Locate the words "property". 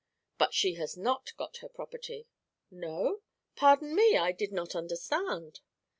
1.69-2.27